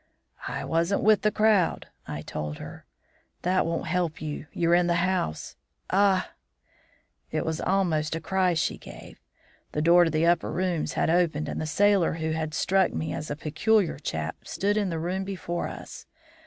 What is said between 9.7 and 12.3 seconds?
the door to the upper rooms had opened and the sailor